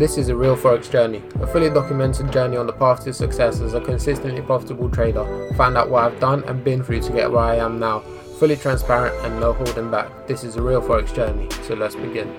This 0.00 0.16
is 0.16 0.30
a 0.30 0.34
real 0.34 0.56
Forex 0.56 0.90
journey, 0.90 1.22
a 1.42 1.46
fully 1.46 1.68
documented 1.68 2.32
journey 2.32 2.56
on 2.56 2.66
the 2.66 2.72
path 2.72 3.04
to 3.04 3.12
success 3.12 3.60
as 3.60 3.74
a 3.74 3.82
consistently 3.82 4.40
profitable 4.40 4.88
trader. 4.88 5.52
Find 5.58 5.76
out 5.76 5.90
what 5.90 6.04
I've 6.04 6.18
done 6.18 6.42
and 6.44 6.64
been 6.64 6.82
through 6.82 7.02
to 7.02 7.12
get 7.12 7.30
where 7.30 7.42
I 7.42 7.56
am 7.56 7.78
now. 7.78 8.00
Fully 8.38 8.56
transparent 8.56 9.14
and 9.26 9.38
no 9.38 9.52
holding 9.52 9.90
back. 9.90 10.26
This 10.26 10.42
is 10.42 10.56
a 10.56 10.62
real 10.62 10.80
Forex 10.80 11.14
journey, 11.14 11.48
so 11.64 11.74
let's 11.74 11.96
begin. 11.96 12.34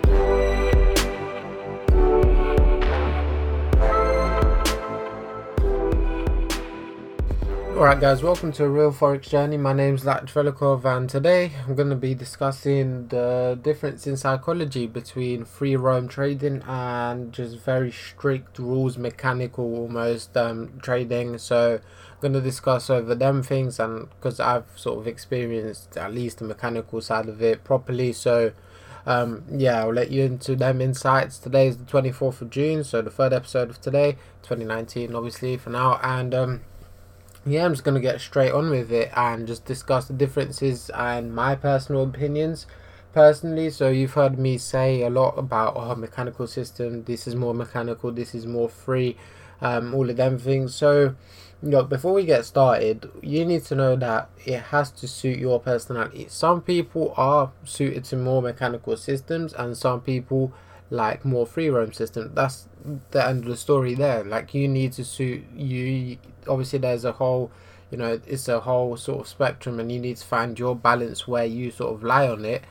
Alright 7.82 8.00
guys, 8.00 8.22
welcome 8.22 8.52
to 8.52 8.66
a 8.66 8.70
Real 8.70 8.94
Forex 8.94 9.28
Journey. 9.28 9.58
My 9.58 9.74
name 9.74 9.96
is 9.96 10.06
Lat 10.06 10.28
Velikov 10.28 10.86
and 10.86 11.10
today 11.10 11.54
I'm 11.66 11.74
going 11.74 11.90
to 11.90 11.96
be 11.96 12.14
discussing 12.14 13.08
the 13.08 13.58
difference 13.60 14.06
in 14.06 14.18
psychology 14.18 14.86
between 14.86 15.46
free 15.46 15.76
roam 15.76 16.08
trading 16.08 16.62
and 16.68 17.34
just 17.34 17.58
very 17.58 17.92
strict 17.92 18.60
rules, 18.60 19.00
mechanical 19.00 19.66
almost 19.66 20.38
um, 20.38 20.78
trading. 20.84 21.40
So 21.40 21.80
I'm 21.82 22.22
going 22.22 22.34
to 22.34 22.42
discuss 22.42 22.92
over 22.92 23.16
them 23.16 23.42
things 23.42 23.80
and 23.80 24.12
because 24.12 24.40
I've 24.40 24.68
sort 24.76 25.00
of 25.00 25.08
experienced 25.08 25.98
at 25.98 26.14
least 26.14 26.38
the 26.38 26.46
mechanical 26.46 27.02
side 27.02 27.28
of 27.28 27.42
it 27.42 27.64
properly. 27.64 28.14
So 28.14 28.52
um, 29.08 29.44
yeah, 29.50 29.80
I'll 29.80 29.92
let 29.92 30.12
you 30.12 30.22
into 30.22 30.56
them 30.56 30.82
insights. 30.82 31.40
Today 31.40 31.66
is 31.66 31.78
the 31.78 31.86
24th 31.86 32.42
of 32.42 32.52
June, 32.52 32.84
so 32.84 33.02
the 33.02 33.10
third 33.10 33.34
episode 33.34 33.72
of 33.72 33.82
today, 33.82 34.18
2019 34.44 35.16
obviously 35.16 35.58
for 35.58 35.72
now. 35.72 36.00
And 36.04 36.36
um, 36.36 36.62
yeah, 37.46 37.66
I'm 37.66 37.74
just 37.74 37.84
going 37.84 37.96
to 37.96 38.02
get 38.02 38.22
straight 38.22 38.52
on 38.52 38.70
with 38.70 38.92
it 38.92 39.12
and 39.16 39.48
just 39.48 39.66
discuss 39.66 40.08
the 40.08 40.14
differences 40.14 40.90
and 40.92 41.34
my 41.34 41.56
personal 41.56 42.04
opinions 42.04 42.68
personally. 43.14 43.70
So, 43.70 43.90
you've 43.90 44.14
heard 44.14 44.38
me 44.38 44.58
say 44.58 45.02
a 45.02 45.10
lot 45.10 45.38
about 45.38 45.74
oh, 45.76 45.96
mechanical 45.96 46.48
system, 46.48 47.04
this 47.04 47.28
is 47.28 47.36
more 47.36 47.54
mechanical, 47.54 48.12
this 48.12 48.36
is 48.36 48.46
more 48.46 48.70
free, 48.70 49.18
um, 49.62 49.94
all 49.94 50.10
of 50.10 50.18
them 50.18 50.38
things. 50.38 50.76
So, 50.76 51.16
you 51.64 51.70
know, 51.70 51.84
before 51.84 52.14
we 52.14 52.26
get 52.26 52.46
started, 52.46 53.10
you 53.22 53.46
need 53.46 53.64
to 53.66 53.76
know 53.76 53.96
that 53.96 54.30
it 54.46 54.60
has 54.60 54.90
to 54.92 55.08
suit 55.08 55.38
your 55.38 55.60
personality. 55.60 56.26
Some 56.30 56.62
people 56.62 57.14
are 57.18 57.52
suited 57.64 58.04
to 58.06 58.18
more 58.18 58.42
mechanical 58.42 58.98
systems, 58.98 59.54
and 59.54 59.78
some 59.78 60.02
people 60.02 60.54
like 60.90 61.24
more 61.24 61.46
free 61.46 61.70
roam 61.70 61.94
system. 61.94 62.32
That's 62.34 62.68
the 63.12 63.26
end 63.26 63.44
of 63.44 63.50
the 63.50 63.58
story 63.58 63.94
there. 63.94 64.24
Like 64.24 64.54
you 64.54 64.68
need 64.68 64.94
to 64.94 65.06
suit 65.06 65.44
you. 65.56 66.18
Obviously, 66.48 66.80
there's 66.80 67.06
a 67.06 67.14
whole, 67.14 67.52
you 67.90 67.98
know, 67.98 68.20
it's 68.26 68.48
a 68.48 68.60
whole 68.62 68.98
sort 68.98 69.22
of 69.22 69.28
spectrum, 69.28 69.80
and 69.80 69.92
you 69.92 70.00
need 70.00 70.18
to 70.18 70.26
find 70.26 70.58
your 70.58 70.76
balance 70.76 71.28
where 71.28 71.46
you 71.46 71.72
sort 71.72 71.94
of 71.94 72.04
lie 72.04 72.28
on 72.28 72.46
it. 72.46 72.64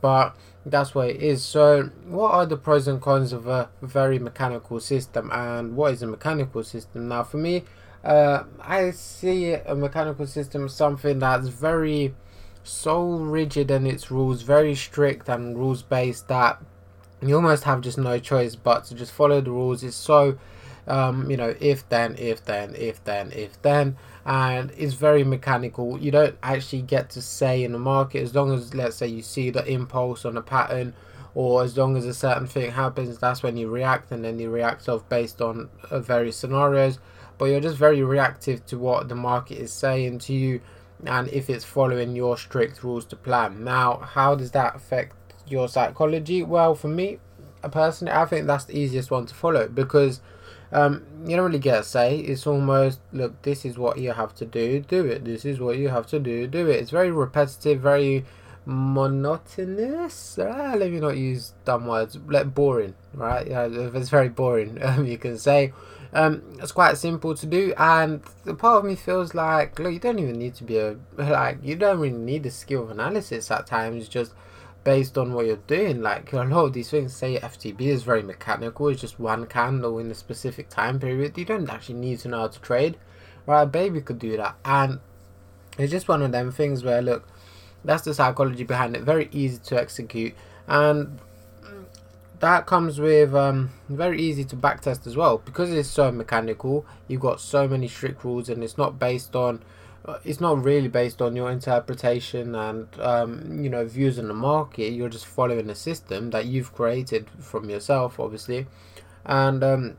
But 0.00 0.36
that's 0.64 0.94
what 0.94 1.10
it 1.10 1.22
is. 1.22 1.44
So, 1.44 1.90
what 2.06 2.32
are 2.32 2.46
the 2.46 2.56
pros 2.56 2.86
and 2.86 3.00
cons 3.00 3.32
of 3.32 3.46
a 3.46 3.70
very 3.82 4.18
mechanical 4.18 4.80
system, 4.80 5.30
and 5.32 5.76
what 5.76 5.92
is 5.92 6.02
a 6.02 6.06
mechanical 6.06 6.62
system? 6.62 7.08
Now, 7.08 7.24
for 7.24 7.38
me, 7.38 7.64
uh, 8.04 8.44
I 8.60 8.90
see 8.92 9.52
a 9.52 9.74
mechanical 9.74 10.26
system 10.26 10.66
as 10.66 10.74
something 10.74 11.18
that's 11.18 11.48
very 11.48 12.14
so 12.62 13.10
rigid 13.10 13.70
in 13.70 13.86
its 13.86 14.10
rules, 14.10 14.42
very 14.42 14.74
strict 14.74 15.28
and 15.28 15.56
rules 15.56 15.82
based 15.82 16.28
that 16.28 16.60
you 17.22 17.34
almost 17.34 17.64
have 17.64 17.80
just 17.80 17.98
no 17.98 18.18
choice 18.18 18.54
but 18.54 18.84
to 18.84 18.94
just 18.94 19.12
follow 19.12 19.40
the 19.40 19.50
rules. 19.50 19.82
It's 19.82 19.96
so, 19.96 20.38
um, 20.86 21.30
you 21.30 21.36
know, 21.36 21.54
if 21.60 21.88
then, 21.88 22.16
if 22.18 22.44
then, 22.44 22.74
if 22.74 23.02
then, 23.04 23.32
if 23.32 23.60
then, 23.62 23.96
and 24.24 24.72
it's 24.76 24.94
very 24.94 25.24
mechanical. 25.24 25.98
You 25.98 26.10
don't 26.10 26.36
actually 26.42 26.82
get 26.82 27.10
to 27.10 27.22
say 27.22 27.64
in 27.64 27.72
the 27.72 27.78
market 27.78 28.22
as 28.22 28.34
long 28.34 28.52
as, 28.52 28.74
let's 28.74 28.96
say, 28.96 29.06
you 29.06 29.22
see 29.22 29.50
the 29.50 29.64
impulse 29.66 30.24
on 30.24 30.36
a 30.36 30.42
pattern, 30.42 30.94
or 31.34 31.62
as 31.62 31.76
long 31.76 31.96
as 31.96 32.06
a 32.06 32.14
certain 32.14 32.46
thing 32.46 32.72
happens, 32.72 33.18
that's 33.18 33.42
when 33.42 33.56
you 33.56 33.68
react, 33.68 34.10
and 34.10 34.24
then 34.24 34.38
you 34.38 34.50
react 34.50 34.88
off 34.88 35.08
based 35.08 35.40
on 35.40 35.68
uh, 35.90 36.00
various 36.00 36.36
scenarios. 36.36 36.98
But 37.38 37.46
you're 37.46 37.60
just 37.60 37.76
very 37.76 38.02
reactive 38.02 38.66
to 38.66 38.78
what 38.78 39.08
the 39.08 39.14
market 39.14 39.58
is 39.58 39.72
saying 39.72 40.18
to 40.20 40.32
you, 40.32 40.60
and 41.06 41.28
if 41.28 41.48
it's 41.48 41.64
following 41.64 42.14
your 42.14 42.36
strict 42.36 42.82
rules 42.82 43.04
to 43.06 43.16
plan. 43.16 43.64
Now, 43.64 43.98
how 43.98 44.34
does 44.34 44.50
that 44.50 44.76
affect 44.76 45.16
your 45.46 45.68
psychology? 45.68 46.42
Well, 46.42 46.74
for 46.74 46.88
me, 46.88 47.18
personally, 47.70 48.12
I 48.12 48.26
think 48.26 48.46
that's 48.46 48.64
the 48.64 48.78
easiest 48.78 49.10
one 49.10 49.26
to 49.26 49.34
follow 49.34 49.68
because 49.68 50.20
um, 50.72 51.04
you 51.24 51.36
don't 51.36 51.46
really 51.46 51.58
get 51.58 51.80
a 51.80 51.84
say. 51.84 52.18
It's 52.18 52.46
almost 52.46 53.00
look, 53.12 53.42
this 53.42 53.64
is 53.64 53.78
what 53.78 53.98
you 53.98 54.12
have 54.12 54.34
to 54.36 54.46
do, 54.46 54.80
do 54.80 55.04
it. 55.06 55.24
This 55.24 55.44
is 55.44 55.60
what 55.60 55.78
you 55.78 55.88
have 55.88 56.06
to 56.08 56.18
do, 56.18 56.46
do 56.46 56.68
it. 56.68 56.76
It's 56.76 56.90
very 56.90 57.10
repetitive, 57.10 57.80
very 57.80 58.24
monotonous. 58.64 60.38
Ah, 60.40 60.74
let 60.76 60.90
me 60.90 61.00
not 61.00 61.16
use 61.16 61.54
dumb 61.64 61.86
words. 61.86 62.18
Like 62.26 62.54
boring, 62.54 62.94
right? 63.14 63.46
Yeah, 63.46 63.68
it's 63.70 64.08
very 64.08 64.28
boring. 64.28 64.78
Um, 64.82 65.06
you 65.06 65.18
can 65.18 65.38
say. 65.38 65.72
Um, 66.12 66.42
it's 66.60 66.72
quite 66.72 66.98
simple 66.98 67.36
to 67.36 67.46
do, 67.46 67.72
and 67.78 68.20
the 68.44 68.54
part 68.54 68.78
of 68.78 68.84
me 68.84 68.96
feels 68.96 69.32
like, 69.32 69.78
look, 69.78 69.92
you 69.92 70.00
don't 70.00 70.18
even 70.18 70.38
need 70.40 70.56
to 70.56 70.64
be 70.64 70.76
a 70.76 70.96
like, 71.16 71.58
you 71.62 71.76
don't 71.76 72.00
really 72.00 72.16
need 72.16 72.42
the 72.42 72.50
skill 72.50 72.82
of 72.82 72.90
analysis 72.90 73.48
at 73.50 73.66
times. 73.66 74.08
Just 74.08 74.32
based 74.84 75.18
on 75.18 75.32
what 75.34 75.46
you're 75.46 75.56
doing. 75.56 76.02
Like 76.02 76.32
a 76.32 76.42
lot 76.42 76.66
of 76.66 76.72
these 76.72 76.90
things 76.90 77.14
say 77.14 77.38
FTB 77.38 77.80
is 77.80 78.02
very 78.02 78.22
mechanical, 78.22 78.88
it's 78.88 79.00
just 79.00 79.20
one 79.20 79.46
candle 79.46 79.98
in 79.98 80.10
a 80.10 80.14
specific 80.14 80.68
time 80.68 80.98
period. 80.98 81.36
You 81.36 81.44
don't 81.44 81.70
actually 81.70 81.96
need 81.96 82.20
to 82.20 82.28
know 82.28 82.40
how 82.40 82.48
to 82.48 82.60
trade. 82.60 82.96
Right, 83.46 83.62
a 83.62 83.66
baby 83.66 84.00
could 84.00 84.18
do 84.18 84.36
that. 84.36 84.56
And 84.64 85.00
it's 85.78 85.90
just 85.90 86.08
one 86.08 86.22
of 86.22 86.32
them 86.32 86.52
things 86.52 86.84
where 86.84 87.02
look, 87.02 87.26
that's 87.84 88.02
the 88.02 88.14
psychology 88.14 88.64
behind 88.64 88.96
it. 88.96 89.02
Very 89.02 89.28
easy 89.32 89.58
to 89.58 89.80
execute. 89.80 90.34
And 90.66 91.18
that 92.40 92.66
comes 92.66 92.98
with 92.98 93.34
um, 93.34 93.70
very 93.88 94.20
easy 94.20 94.44
to 94.44 94.56
backtest 94.56 95.06
as 95.06 95.16
well 95.16 95.38
because 95.38 95.70
it's 95.70 95.88
so 95.88 96.10
mechanical. 96.10 96.86
You've 97.06 97.20
got 97.20 97.40
so 97.40 97.68
many 97.68 97.86
strict 97.86 98.24
rules, 98.24 98.48
and 98.48 98.64
it's 98.64 98.78
not 98.78 98.98
based 98.98 99.36
on 99.36 99.62
it's 100.24 100.40
not 100.40 100.62
really 100.62 100.88
based 100.88 101.20
on 101.20 101.36
your 101.36 101.50
interpretation 101.50 102.54
and 102.54 102.88
um, 103.00 103.62
you 103.62 103.68
know 103.68 103.86
views 103.86 104.18
in 104.18 104.28
the 104.28 104.34
market. 104.34 104.92
You're 104.92 105.08
just 105.08 105.26
following 105.26 105.68
a 105.70 105.74
system 105.74 106.30
that 106.30 106.46
you've 106.46 106.72
created 106.72 107.28
from 107.38 107.68
yourself, 107.68 108.18
obviously, 108.18 108.66
and 109.24 109.62
um, 109.62 109.96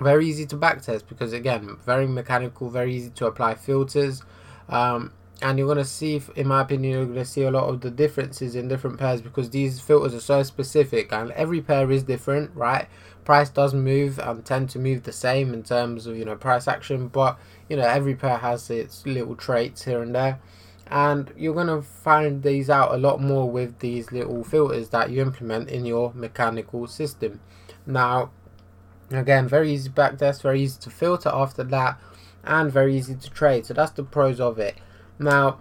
very 0.00 0.26
easy 0.26 0.46
to 0.46 0.56
backtest 0.56 1.04
because 1.08 1.32
again, 1.32 1.76
very 1.84 2.06
mechanical, 2.06 2.70
very 2.70 2.94
easy 2.94 3.10
to 3.10 3.26
apply 3.26 3.54
filters. 3.54 4.22
Um, 4.68 5.12
and 5.42 5.58
you're 5.58 5.66
going 5.66 5.78
to 5.78 5.84
see, 5.84 6.20
in 6.36 6.48
my 6.48 6.60
opinion, 6.60 6.92
you're 6.92 7.04
going 7.04 7.16
to 7.16 7.24
see 7.24 7.42
a 7.42 7.50
lot 7.50 7.68
of 7.68 7.80
the 7.80 7.90
differences 7.90 8.54
in 8.54 8.68
different 8.68 8.98
pairs 8.98 9.22
because 9.22 9.48
these 9.50 9.80
filters 9.80 10.14
are 10.14 10.20
so 10.20 10.42
specific 10.42 11.12
and 11.12 11.30
every 11.32 11.62
pair 11.62 11.90
is 11.90 12.02
different, 12.02 12.50
right? 12.54 12.88
Price 13.24 13.48
does 13.48 13.72
move 13.72 14.18
and 14.18 14.44
tend 14.44 14.68
to 14.70 14.78
move 14.78 15.04
the 15.04 15.12
same 15.12 15.54
in 15.54 15.62
terms 15.62 16.06
of, 16.06 16.16
you 16.16 16.24
know, 16.24 16.36
price 16.36 16.68
action, 16.68 17.08
but 17.08 17.38
you 17.68 17.76
know 17.76 17.86
every 17.86 18.14
pair 18.14 18.36
has 18.38 18.68
its 18.68 19.06
little 19.06 19.34
traits 19.34 19.84
here 19.84 20.02
and 20.02 20.14
there. 20.14 20.40
And 20.88 21.32
you're 21.36 21.54
going 21.54 21.68
to 21.68 21.82
find 21.82 22.42
these 22.42 22.68
out 22.68 22.92
a 22.92 22.98
lot 22.98 23.22
more 23.22 23.48
with 23.48 23.78
these 23.78 24.10
little 24.10 24.42
filters 24.42 24.88
that 24.88 25.10
you 25.10 25.22
implement 25.22 25.68
in 25.68 25.86
your 25.86 26.12
mechanical 26.14 26.86
system. 26.86 27.40
Now 27.86 28.30
again 29.10 29.48
very 29.48 29.72
easy 29.72 29.90
backtest 29.90 30.42
very 30.42 30.62
easy 30.62 30.78
to 30.80 30.88
filter 30.88 31.30
after 31.32 31.64
that 31.64 31.98
and 32.44 32.70
very 32.70 32.96
easy 32.96 33.14
to 33.14 33.30
trade. 33.30 33.66
So 33.66 33.74
that's 33.74 33.92
the 33.92 34.04
pros 34.04 34.40
of 34.40 34.58
it 34.58 34.76
now 35.20 35.58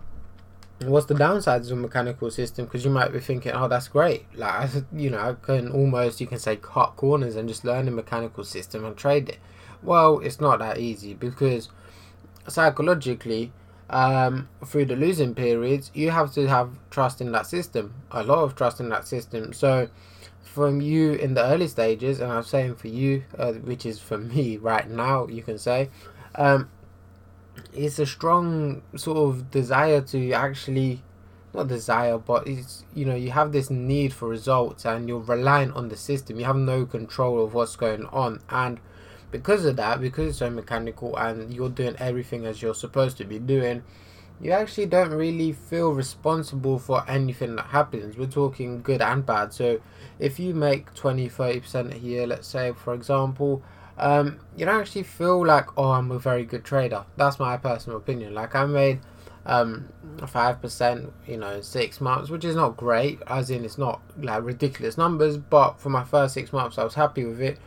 what's 0.85 1.07
the 1.07 1.13
downsides 1.13 1.71
of 1.71 1.73
a 1.73 1.81
mechanical 1.81 2.31
system? 2.31 2.65
Because 2.65 2.85
you 2.85 2.91
might 2.91 3.11
be 3.11 3.19
thinking 3.19 3.51
oh 3.51 3.67
that's 3.67 3.87
great. 3.87 4.25
Like 4.35 4.71
you 4.93 5.09
know 5.09 5.19
i 5.19 5.33
can 5.45 5.71
almost 5.71 6.19
you 6.21 6.27
can 6.27 6.39
say 6.39 6.55
cut 6.55 6.95
corners 6.95 7.35
and 7.35 7.47
just 7.47 7.65
learn 7.65 7.87
a 7.87 7.91
mechanical 7.91 8.43
system 8.43 8.85
and 8.85 8.97
trade 8.97 9.29
it. 9.29 9.37
Well 9.83 10.19
it's 10.19 10.39
not 10.39 10.59
that 10.59 10.79
easy 10.79 11.13
because 11.13 11.69
psychologically 12.47 13.51
um, 13.89 14.49
through 14.65 14.85
the 14.85 14.95
losing 14.95 15.33
periods, 15.33 15.91
you 15.93 16.11
have 16.11 16.33
to 16.33 16.47
have 16.47 16.71
trust 16.91 17.21
in 17.21 17.31
that 17.31 17.47
system, 17.47 17.93
a 18.11 18.23
lot 18.23 18.43
of 18.43 18.55
trust 18.55 18.79
in 18.79 18.89
that 18.89 19.07
system. 19.07 19.53
So, 19.53 19.89
from 20.43 20.81
you 20.81 21.13
in 21.13 21.33
the 21.33 21.43
early 21.43 21.67
stages, 21.67 22.19
and 22.19 22.31
I'm 22.31 22.43
saying 22.43 22.75
for 22.75 22.87
you, 22.87 23.23
uh, 23.37 23.53
which 23.53 23.85
is 23.85 23.99
for 23.99 24.17
me 24.17 24.57
right 24.61 24.89
now, 24.89 25.27
you 25.27 25.41
can 25.41 25.57
say, 25.57 25.89
um, 26.35 26.69
it's 27.73 27.99
a 27.99 28.05
strong 28.05 28.81
sort 28.95 29.17
of 29.17 29.51
desire 29.51 30.01
to 30.01 30.31
actually, 30.33 31.01
not 31.53 31.67
desire, 31.67 32.17
but 32.17 32.47
it's 32.47 32.85
you 32.93 33.05
know 33.05 33.15
you 33.15 33.31
have 33.31 33.51
this 33.51 33.69
need 33.69 34.13
for 34.13 34.27
results, 34.27 34.85
and 34.85 35.07
you're 35.07 35.19
reliant 35.19 35.75
on 35.75 35.89
the 35.89 35.97
system. 35.97 36.39
You 36.39 36.45
have 36.45 36.55
no 36.55 36.85
control 36.85 37.43
of 37.43 37.53
what's 37.53 37.75
going 37.75 38.05
on, 38.07 38.41
and 38.49 38.79
because 39.31 39.65
of 39.65 39.75
that, 39.75 40.01
because 40.01 40.29
it's 40.29 40.37
so 40.39 40.49
mechanical 40.49 41.15
and 41.15 41.53
you're 41.53 41.69
doing 41.69 41.95
everything 41.99 42.45
as 42.45 42.61
you're 42.61 42.73
supposed 42.73 43.17
to 43.17 43.25
be 43.25 43.39
doing, 43.39 43.83
you 44.41 44.51
actually 44.51 44.85
don't 44.85 45.11
really 45.11 45.51
feel 45.51 45.91
responsible 45.91 46.79
for 46.79 47.03
anything 47.07 47.55
that 47.57 47.67
happens. 47.67 48.17
We're 48.17 48.27
talking 48.27 48.81
good 48.81 49.01
and 49.01 49.25
bad. 49.25 49.53
So 49.53 49.81
if 50.17 50.39
you 50.39 50.53
make 50.53 50.93
20 50.95 51.29
30% 51.29 51.95
a 51.95 51.99
year, 51.99 52.25
let's 52.25 52.47
say, 52.47 52.73
for 52.73 52.93
example, 52.93 53.61
um, 53.99 54.39
you 54.57 54.65
don't 54.65 54.79
actually 54.79 55.03
feel 55.03 55.45
like, 55.45 55.77
oh, 55.77 55.91
I'm 55.91 56.11
a 56.11 56.19
very 56.19 56.45
good 56.45 56.63
trader. 56.63 57.05
That's 57.17 57.39
my 57.39 57.57
personal 57.57 57.97
opinion. 57.97 58.33
Like, 58.33 58.55
I 58.55 58.65
made 58.65 58.99
um, 59.45 59.89
5%, 60.17 61.11
you 61.27 61.37
know, 61.37 61.61
six 61.61 62.01
months, 62.01 62.29
which 62.29 62.45
is 62.45 62.55
not 62.55 62.77
great, 62.77 63.19
as 63.27 63.49
in 63.49 63.65
it's 63.65 63.77
not 63.77 64.01
like 64.17 64.43
ridiculous 64.43 64.97
numbers, 64.97 65.37
but 65.37 65.79
for 65.79 65.89
my 65.89 66.03
first 66.03 66.33
six 66.33 66.51
months, 66.51 66.77
I 66.77 66.83
was 66.83 66.95
happy 66.95 67.25
with 67.25 67.41
it 67.41 67.59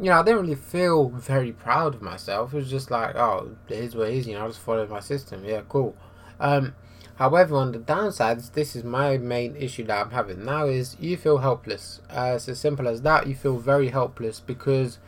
you 0.00 0.06
know, 0.06 0.18
I 0.18 0.22
didn't 0.22 0.40
really 0.40 0.54
feel 0.54 1.10
very 1.10 1.52
proud 1.52 1.94
of 1.94 2.02
myself. 2.02 2.54
It 2.54 2.56
was 2.56 2.70
just 2.70 2.90
like, 2.90 3.16
oh, 3.16 3.50
it 3.68 3.78
is 3.78 3.94
what 3.94 4.08
it 4.08 4.14
is. 4.14 4.26
You 4.26 4.34
know, 4.34 4.44
I 4.44 4.48
just 4.48 4.60
followed 4.60 4.88
my 4.88 5.00
system. 5.00 5.44
Yeah, 5.44 5.60
cool. 5.68 5.94
Um, 6.38 6.74
however, 7.16 7.56
on 7.56 7.72
the 7.72 7.78
downsides, 7.78 8.52
this 8.52 8.74
is 8.74 8.82
my 8.82 9.18
main 9.18 9.56
issue 9.56 9.84
that 9.84 10.00
I'm 10.00 10.10
having 10.10 10.42
now 10.42 10.66
is 10.66 10.96
you 10.98 11.18
feel 11.18 11.38
helpless. 11.38 12.00
Uh, 12.08 12.32
it's 12.36 12.48
as 12.48 12.58
simple 12.58 12.88
as 12.88 13.02
that. 13.02 13.26
You 13.26 13.34
feel 13.34 13.58
very 13.58 13.90
helpless 13.90 14.40
because 14.40 14.98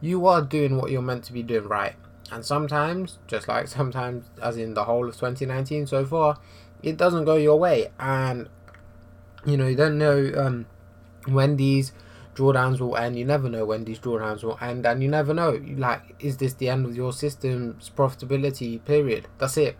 you 0.00 0.26
are 0.26 0.42
doing 0.42 0.76
what 0.76 0.90
you're 0.90 1.02
meant 1.02 1.24
to 1.24 1.32
be 1.32 1.42
doing 1.42 1.68
right. 1.68 1.94
And 2.30 2.44
sometimes, 2.44 3.18
just 3.26 3.48
like 3.48 3.68
sometimes, 3.78 4.26
as 4.42 4.56
in 4.56 4.74
the 4.74 4.84
whole 4.84 5.08
of 5.08 5.14
2019 5.14 5.86
so 5.86 6.04
far, 6.04 6.38
it 6.82 6.96
doesn't 6.96 7.24
go 7.24 7.36
your 7.36 7.58
way. 7.58 7.90
And, 7.98 8.48
you 9.44 9.56
know, 9.56 9.66
you 9.66 9.76
don't 9.76 9.98
know 9.98 10.32
um, 10.36 10.66
when 11.26 11.56
these 11.56 11.92
drawdowns 12.34 12.80
will 12.80 12.96
end. 12.96 13.18
You 13.18 13.24
never 13.24 13.48
know 13.48 13.64
when 13.64 13.84
these 13.84 13.98
drawdowns 13.98 14.42
will 14.42 14.58
end. 14.60 14.86
And 14.86 15.02
you 15.02 15.08
never 15.08 15.34
know, 15.34 15.60
like, 15.76 16.14
is 16.20 16.38
this 16.38 16.54
the 16.54 16.68
end 16.68 16.86
of 16.86 16.96
your 16.96 17.12
system's 17.12 17.90
profitability 17.90 18.84
period? 18.84 19.28
That's 19.38 19.56
it. 19.56 19.76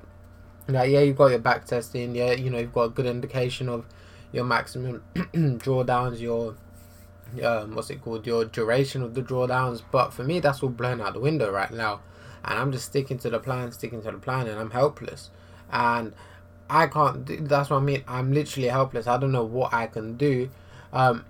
Like, 0.69 0.91
yeah, 0.91 1.01
you've 1.01 1.17
got 1.17 1.29
your 1.29 1.39
back 1.39 1.65
testing. 1.65 2.15
Yeah, 2.15 2.33
you 2.33 2.51
know, 2.51 2.59
you've 2.59 2.73
got 2.73 2.83
a 2.83 2.91
good 2.91 3.07
indication 3.07 3.69
of 3.69 3.87
your 4.33 4.45
maximum 4.45 5.03
drawdowns, 5.15 6.21
your 6.21 6.57
um, 7.43 7.75
what's 7.75 7.91
it 7.91 8.03
called, 8.03 8.27
your 8.27 8.45
duration 8.45 9.03
of 9.03 9.15
the 9.15 9.23
drawdowns. 9.23 9.83
But 9.91 10.13
for 10.13 10.25
me, 10.25 10.41
that's 10.41 10.63
all 10.63 10.69
blown 10.69 11.01
out 11.01 11.15
the 11.15 11.21
window 11.21 11.51
right 11.51 11.71
now, 11.71 12.01
and 12.45 12.59
I'm 12.59 12.73
just 12.73 12.87
sticking 12.87 13.19
to 13.19 13.31
the 13.31 13.39
plan, 13.39 13.73
sticking 13.73 14.03
to 14.03 14.11
the 14.11 14.19
plan, 14.19 14.47
and 14.47 14.59
I'm 14.59 14.71
helpless. 14.71 15.31
And 15.73 16.13
I 16.69 16.87
can't. 16.87 17.49
That's 17.49 17.71
what 17.71 17.79
I 17.79 17.81
mean. 17.81 18.05
I'm 18.07 18.33
literally 18.33 18.69
helpless. 18.69 19.07
I 19.07 19.17
don't 19.19 19.33
know 19.33 19.45
what 19.45 19.73
I 19.73 19.87
can 19.87 20.17
do. 20.17 20.51
Um, 20.93 21.25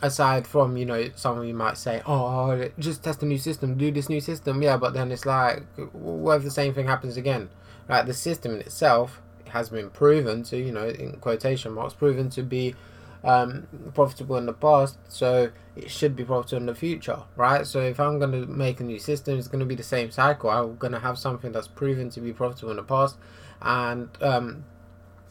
aside 0.00 0.46
from 0.46 0.76
you 0.76 0.86
know, 0.86 1.10
some 1.14 1.38
of 1.38 1.44
you 1.46 1.54
might 1.54 1.76
say, 1.76 2.02
"Oh, 2.06 2.68
just 2.78 3.02
test 3.02 3.22
a 3.22 3.26
new 3.26 3.38
system, 3.38 3.76
do 3.76 3.90
this 3.90 4.08
new 4.08 4.20
system." 4.20 4.62
Yeah, 4.62 4.76
but 4.76 4.94
then 4.94 5.10
it's 5.12 5.26
like, 5.26 5.64
what 5.92 6.36
if 6.36 6.44
the 6.44 6.50
same 6.50 6.74
thing 6.74 6.86
happens 6.86 7.16
again? 7.16 7.50
Like 7.88 8.06
the 8.06 8.14
system 8.14 8.54
in 8.54 8.60
itself 8.60 9.20
has 9.48 9.68
been 9.68 9.90
proven 9.90 10.42
to, 10.44 10.56
you 10.56 10.72
know, 10.72 10.88
in 10.88 11.12
quotation 11.16 11.72
marks, 11.72 11.94
proven 11.94 12.30
to 12.30 12.42
be 12.42 12.74
um, 13.24 13.68
profitable 13.94 14.36
in 14.36 14.46
the 14.46 14.52
past, 14.52 14.98
so 15.08 15.50
it 15.76 15.90
should 15.90 16.16
be 16.16 16.24
profitable 16.24 16.62
in 16.62 16.66
the 16.66 16.74
future, 16.74 17.22
right? 17.36 17.66
So 17.66 17.80
if 17.80 18.00
I'm 18.00 18.18
going 18.18 18.32
to 18.32 18.46
make 18.46 18.80
a 18.80 18.84
new 18.84 18.98
system, 18.98 19.38
it's 19.38 19.48
going 19.48 19.60
to 19.60 19.66
be 19.66 19.74
the 19.74 19.82
same 19.82 20.10
cycle. 20.10 20.50
I'm 20.50 20.76
going 20.76 20.92
to 20.92 20.98
have 20.98 21.18
something 21.18 21.52
that's 21.52 21.68
proven 21.68 22.10
to 22.10 22.20
be 22.20 22.32
profitable 22.32 22.70
in 22.70 22.76
the 22.76 22.82
past, 22.82 23.16
and 23.60 24.08
um, 24.20 24.64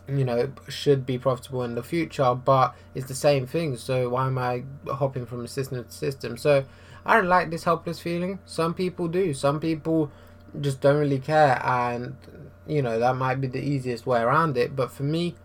you 0.07 0.23
know 0.23 0.51
should 0.67 1.05
be 1.05 1.17
profitable 1.17 1.63
in 1.63 1.75
the 1.75 1.83
future, 1.83 2.33
but 2.33 2.75
it's 2.95 3.07
the 3.07 3.15
same 3.15 3.45
thing. 3.45 3.75
So 3.77 4.09
why 4.09 4.27
am 4.27 4.37
I 4.37 4.63
hopping 4.87 5.25
from 5.25 5.45
system 5.47 5.83
to 5.83 5.91
system? 5.91 6.37
So 6.37 6.65
I 7.05 7.17
don't 7.17 7.27
like 7.27 7.49
this 7.49 7.65
helpless 7.65 7.99
feeling. 7.99 8.39
Some 8.45 8.73
people 8.73 9.07
do. 9.07 9.33
Some 9.33 9.59
people 9.59 10.11
just 10.59 10.81
don't 10.81 10.97
really 10.97 11.19
care, 11.19 11.61
and 11.65 12.15
you 12.65 12.81
know 12.81 12.99
that 12.99 13.17
might 13.17 13.41
be 13.41 13.47
the 13.47 13.61
easiest 13.61 14.05
way 14.05 14.21
around 14.21 14.57
it. 14.57 14.75
But 14.77 14.91
for 14.91 15.03
me 15.03 15.35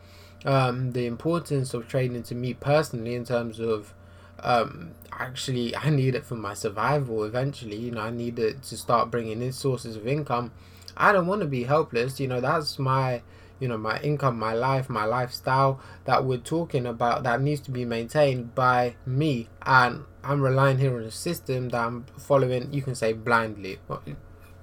um, 0.45 0.93
the 0.93 1.07
importance 1.07 1.75
of 1.75 1.89
training 1.89 2.23
to 2.25 2.35
me 2.35 2.55
personally 2.55 3.15
in 3.15 3.25
terms 3.25 3.59
of 3.59 3.95
um, 4.41 4.91
actually 5.13 5.75
I 5.85 5.91
need 5.91 6.15
it 6.15 6.25
for 6.25 6.37
my 6.37 6.55
survival 6.55 7.25
eventually 7.25 7.77
you 7.77 7.91
know 7.91 8.03
I 8.03 8.11
need 8.11 8.39
it 8.39 8.63
to 8.65 8.77
start 8.77 9.11
bringing 9.11 9.43
in 9.43 9.53
sources 9.53 9.97
of 9.97 10.07
income. 10.07 10.53
I 10.97 11.13
don't 11.13 11.27
want 11.27 11.43
to 11.43 11.47
be 11.47 11.65
helpless 11.65 12.21
you 12.21 12.29
know 12.29 12.41
that's 12.41 12.79
my 12.79 13.23
you 13.59 13.69
know 13.69 13.79
my 13.79 13.99
income 14.01 14.39
my 14.39 14.53
life 14.53 14.91
my 14.91 15.05
lifestyle 15.05 15.81
that 16.05 16.25
we're 16.25 16.37
talking 16.37 16.87
about 16.87 17.23
that 17.23 17.41
needs 17.41 17.61
to 17.63 17.71
be 17.71 17.85
maintained 17.85 18.55
by 18.55 18.97
me. 19.05 19.49
And 19.65 20.05
I'm 20.23 20.43
relying 20.43 20.79
here 20.79 20.97
on 20.97 21.03
a 21.03 21.11
system 21.11 21.71
that 21.71 21.85
I'm 21.85 22.05
following 22.19 22.73
you 22.73 22.83
can 22.83 22.95
say 22.95 23.13
blindly. 23.13 23.79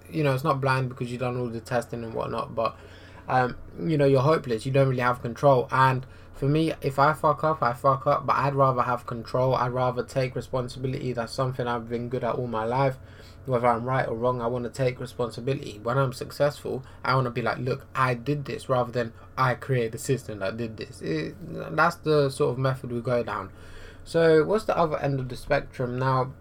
You 0.10 0.24
know 0.24 0.34
it's 0.34 0.44
not 0.44 0.62
blind 0.62 0.90
because 0.90 1.12
you've 1.12 1.22
done 1.22 1.38
all 1.38 1.48
the 1.48 1.60
testing 1.60 2.04
and 2.04 2.14
whatnot 2.14 2.54
but 2.54 2.76
um, 3.28 3.56
you 3.82 3.98
know, 3.98 4.06
you're 4.06 4.22
hopeless. 4.22 4.66
You 4.66 4.72
don't 4.72 4.90
really 4.90 5.02
have 5.02 5.22
control. 5.22 5.68
And 5.72 6.06
for 6.34 6.46
me, 6.46 6.74
if 6.82 7.00
I 7.00 7.14
fuck 7.14 7.44
up, 7.44 7.62
I 7.62 7.74
fuck 7.74 8.06
up. 8.08 8.26
But 8.26 8.36
I'd 8.38 8.56
rather 8.56 8.82
have 8.82 9.06
control. 9.06 9.56
I'd 9.56 9.72
rather 9.72 10.04
take 10.04 10.36
responsibility. 10.36 11.14
That's 11.14 11.34
something 11.34 11.68
I've 11.68 11.90
been 11.90 12.10
good 12.10 12.24
at 12.24 12.36
all 12.36 12.48
my 12.48 12.66
life. 12.66 12.98
Whether 13.46 13.68
I'm 13.68 13.84
right 13.84 14.08
or 14.08 14.16
wrong, 14.16 14.42
I 14.42 14.48
want 14.48 14.64
to 14.64 14.70
take 14.70 15.02
responsibility. 15.02 15.80
When 15.84 15.98
I'm 15.98 16.14
successful, 16.14 16.84
I 17.04 17.16
want 17.16 17.26
to 17.26 17.32
be 17.32 17.42
like, 17.42 17.58
look, 17.58 17.86
I 17.94 18.14
did 18.14 18.46
this, 18.46 18.70
rather 18.70 18.92
than 18.92 19.12
I 19.38 19.56
created 19.56 19.96
a 19.96 19.98
system 19.98 20.40
that 20.40 20.56
did 20.56 20.78
this. 20.78 21.02
It, 21.02 21.36
that's 21.76 21.98
the 21.98 22.30
sort 22.30 22.54
of 22.54 22.58
method 22.58 22.94
we 22.94 23.02
go 23.02 23.22
down. 23.22 23.50
So, 24.06 24.46
what's 24.46 24.64
the 24.64 24.78
other 24.78 24.98
end 24.98 25.20
of 25.20 25.28
the 25.28 25.36
spectrum 25.36 26.00
now? 26.00 26.32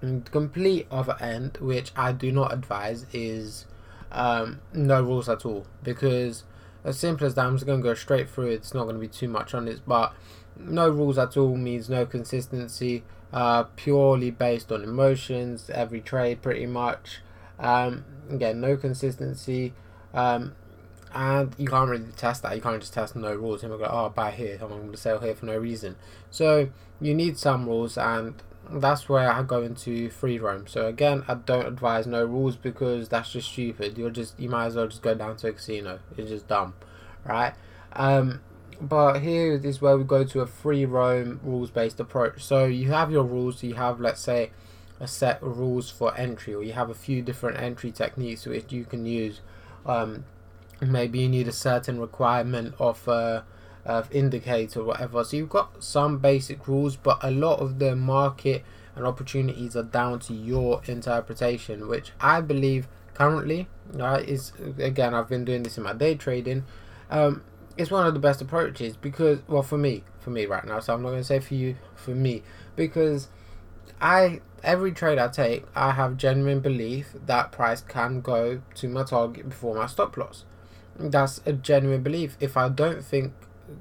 The 0.00 0.22
complete 0.30 0.86
other 0.90 1.16
end, 1.20 1.58
which 1.60 1.92
I 1.94 2.12
do 2.12 2.32
not 2.32 2.54
advise, 2.54 3.04
is 3.12 3.66
um, 4.12 4.60
no 4.72 5.02
rules 5.02 5.28
at 5.28 5.44
all 5.44 5.66
because 5.82 6.44
as 6.84 6.98
simple 6.98 7.26
as 7.26 7.34
that, 7.34 7.46
I'm 7.46 7.56
just 7.56 7.66
going 7.66 7.80
to 7.80 7.82
go 7.82 7.94
straight 7.94 8.28
through. 8.28 8.48
It's 8.48 8.74
not 8.74 8.84
going 8.84 8.96
to 8.96 9.00
be 9.00 9.08
too 9.08 9.28
much 9.28 9.54
on 9.54 9.66
this, 9.66 9.80
but 9.80 10.14
no 10.58 10.88
rules 10.88 11.18
at 11.18 11.36
all 11.36 11.56
means 11.56 11.88
no 11.88 12.06
consistency, 12.06 13.04
uh, 13.32 13.64
purely 13.76 14.30
based 14.30 14.72
on 14.72 14.82
emotions, 14.82 15.70
every 15.70 16.00
trade 16.00 16.42
pretty 16.42 16.66
much. 16.66 17.20
Um, 17.58 18.04
again, 18.30 18.60
no 18.60 18.76
consistency, 18.76 19.74
um, 20.14 20.54
and 21.14 21.54
you 21.58 21.66
can't 21.66 21.90
really 21.90 22.12
test 22.16 22.42
that. 22.42 22.54
You 22.56 22.62
can't 22.62 22.80
just 22.80 22.94
test 22.94 23.14
no 23.14 23.34
rules. 23.34 23.62
And 23.62 23.76
go, 23.78 23.84
oh, 23.84 24.08
buy 24.08 24.30
here, 24.30 24.58
I'm 24.62 24.68
going 24.68 24.92
to 24.92 24.96
sell 24.96 25.18
here 25.18 25.34
for 25.34 25.46
no 25.46 25.58
reason. 25.58 25.96
So 26.30 26.70
you 27.00 27.14
need 27.14 27.36
some 27.36 27.66
rules, 27.66 27.98
and 27.98 28.34
that's 28.72 29.08
where 29.08 29.30
I 29.30 29.42
go 29.42 29.62
into 29.62 30.10
free 30.10 30.38
roam. 30.38 30.66
So 30.66 30.86
again, 30.86 31.24
I 31.28 31.34
don't 31.34 31.66
advise 31.66 32.06
no 32.06 32.24
rules 32.24 32.56
because 32.56 33.08
that's 33.08 33.32
just 33.32 33.50
stupid. 33.50 33.98
You're 33.98 34.10
just 34.10 34.38
you 34.38 34.48
might 34.48 34.66
as 34.66 34.76
well 34.76 34.86
just 34.86 35.02
go 35.02 35.14
down 35.14 35.36
to 35.38 35.48
a 35.48 35.52
casino. 35.52 36.00
It's 36.16 36.30
just 36.30 36.48
dumb, 36.48 36.74
right? 37.24 37.54
Um, 37.92 38.40
but 38.80 39.20
here 39.20 39.54
is 39.62 39.80
where 39.80 39.96
we 39.96 40.04
go 40.04 40.24
to 40.24 40.40
a 40.40 40.46
free 40.46 40.84
roam 40.84 41.40
rules 41.42 41.70
based 41.70 42.00
approach. 42.00 42.44
So 42.44 42.64
you 42.66 42.90
have 42.90 43.10
your 43.10 43.24
rules. 43.24 43.62
You 43.62 43.74
have 43.74 44.00
let's 44.00 44.20
say 44.20 44.50
a 45.00 45.08
set 45.08 45.42
of 45.42 45.58
rules 45.58 45.90
for 45.90 46.16
entry, 46.16 46.54
or 46.54 46.62
you 46.62 46.72
have 46.72 46.90
a 46.90 46.94
few 46.94 47.22
different 47.22 47.58
entry 47.58 47.90
techniques 47.90 48.46
which 48.46 48.72
you 48.72 48.84
can 48.84 49.06
use. 49.06 49.40
Um, 49.86 50.24
maybe 50.80 51.20
you 51.20 51.28
need 51.28 51.48
a 51.48 51.52
certain 51.52 52.00
requirement 52.00 52.74
of. 52.78 53.08
Uh, 53.08 53.42
of 53.84 54.12
indicator 54.14 54.80
or 54.80 54.84
whatever. 54.84 55.24
So 55.24 55.36
you've 55.36 55.48
got 55.48 55.82
some 55.82 56.18
basic 56.18 56.66
rules, 56.68 56.96
but 56.96 57.18
a 57.22 57.30
lot 57.30 57.60
of 57.60 57.78
the 57.78 57.96
market 57.96 58.64
and 58.94 59.06
opportunities 59.06 59.76
are 59.76 59.82
down 59.82 60.18
to 60.20 60.34
your 60.34 60.82
interpretation, 60.86 61.88
which 61.88 62.12
I 62.20 62.40
believe 62.40 62.88
currently 63.14 63.68
is 63.92 64.52
again 64.78 65.14
I've 65.14 65.28
been 65.28 65.44
doing 65.44 65.62
this 65.62 65.76
in 65.76 65.84
my 65.84 65.92
day 65.92 66.14
trading. 66.14 66.64
Um, 67.10 67.42
it's 67.76 67.90
one 67.90 68.06
of 68.06 68.14
the 68.14 68.20
best 68.20 68.40
approaches 68.40 68.96
because 68.96 69.40
well 69.48 69.62
for 69.62 69.78
me 69.78 70.04
for 70.18 70.30
me 70.30 70.44
right 70.44 70.64
now 70.64 70.80
so 70.80 70.92
i'm 70.92 71.02
not 71.02 71.10
going 71.10 71.20
to 71.20 71.24
say 71.24 71.40
for 71.40 71.54
you 71.54 71.76
for 71.94 72.10
me 72.10 72.42
because 72.76 73.28
i 74.00 74.40
every 74.62 74.92
trade 74.92 75.18
i 75.18 75.28
take 75.28 75.64
i 75.74 75.92
have 75.92 76.16
genuine 76.16 76.60
belief 76.60 77.14
that 77.26 77.50
price 77.50 77.80
can 77.80 78.20
go 78.20 78.60
to 78.74 78.88
my 78.88 79.02
target 79.02 79.48
before 79.48 79.74
my 79.74 79.86
stop 79.86 80.16
loss 80.16 80.44
that's 80.98 81.40
a 81.46 81.52
genuine 81.52 82.02
belief 82.02 82.36
if 82.38 82.56
i 82.56 82.68
don't 82.68 83.02
think 83.02 83.32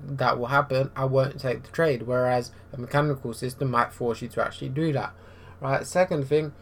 that 0.05 0.37
will 0.39 0.47
happen, 0.47 0.91
I 0.95 1.05
won't 1.05 1.39
take 1.39 1.63
the 1.63 1.71
trade. 1.71 2.03
Whereas 2.03 2.51
a 2.73 2.77
mechanical 2.77 3.33
system 3.33 3.71
might 3.71 3.93
force 3.93 4.21
you 4.21 4.27
to 4.29 4.45
actually 4.45 4.69
do 4.69 4.93
that. 4.93 5.13
Right. 5.61 5.85
Second 5.85 6.27
thing, 6.27 6.53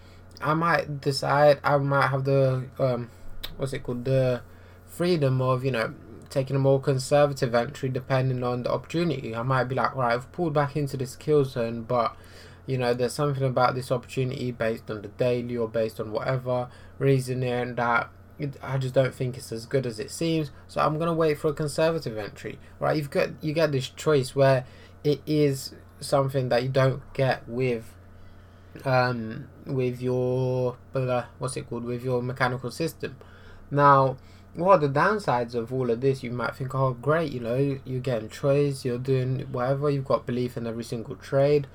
I 0.41 0.53
might 0.53 1.01
decide 1.01 1.59
I 1.63 1.77
might 1.77 2.07
have 2.07 2.23
the 2.23 2.65
um, 2.79 3.09
what's 3.57 3.73
it 3.73 3.83
called 3.83 4.05
the 4.05 4.41
freedom 4.85 5.41
of 5.41 5.63
you 5.63 5.71
know 5.71 5.93
taking 6.29 6.55
a 6.55 6.59
more 6.59 6.81
conservative 6.81 7.55
entry 7.55 7.89
depending 7.89 8.43
on 8.43 8.63
the 8.63 8.71
opportunity. 8.71 9.35
I 9.35 9.43
might 9.43 9.65
be 9.65 9.75
like, 9.75 9.95
right, 9.95 10.13
I've 10.13 10.31
pulled 10.31 10.53
back 10.53 10.75
into 10.75 10.97
this 10.97 11.15
kill 11.15 11.45
zone, 11.45 11.83
but 11.83 12.15
you 12.65 12.77
know, 12.77 12.93
there's 12.93 13.13
something 13.13 13.43
about 13.43 13.75
this 13.75 13.91
opportunity 13.91 14.51
based 14.51 14.91
on 14.91 15.01
the 15.01 15.07
daily 15.07 15.55
or 15.55 15.67
based 15.69 15.99
on 15.99 16.11
whatever 16.11 16.67
reason 16.99 17.41
and 17.43 17.77
that 17.77 18.09
I 18.61 18.77
just 18.77 18.93
don't 18.93 19.13
think 19.13 19.37
it's 19.37 19.51
as 19.51 19.65
good 19.65 19.85
as 19.85 19.99
it 19.99 20.11
seems. 20.11 20.51
So 20.67 20.81
I'm 20.81 20.97
gonna 20.99 21.13
wait 21.13 21.37
for 21.37 21.49
a 21.49 21.53
conservative 21.53 22.17
entry. 22.17 22.59
Right? 22.79 22.97
You've 22.97 23.09
got 23.09 23.29
you 23.41 23.53
get 23.53 23.71
this 23.71 23.89
choice 23.89 24.35
where 24.35 24.65
it 25.03 25.21
is 25.25 25.73
something 25.99 26.49
that 26.49 26.63
you 26.63 26.69
don't 26.69 27.01
get 27.13 27.47
with 27.47 27.93
um 28.85 29.47
with 29.65 30.01
your 30.01 30.77
uh, 30.93 31.23
what's 31.39 31.57
it 31.57 31.67
called 31.69 31.83
with 31.83 32.03
your 32.03 32.21
mechanical 32.21 32.69
system. 32.69 33.15
Now, 33.71 34.17
what 34.53 34.75
are 34.83 34.87
the 34.87 34.99
downsides 34.99 35.55
of 35.55 35.73
all 35.73 35.89
of 35.89 36.01
this? 36.01 36.23
You 36.23 36.31
might 36.31 36.55
think, 36.55 36.73
oh 36.73 36.93
great, 36.93 37.31
you 37.31 37.39
know, 37.39 37.79
you're 37.85 37.99
getting 37.99 38.29
choice, 38.29 38.85
you're 38.85 38.97
doing 38.97 39.41
whatever, 39.51 39.89
you've 39.89 40.05
got 40.05 40.25
belief 40.25 40.57
in 40.57 40.65
every 40.65 40.83
single 40.83 41.15
trade, 41.15 41.67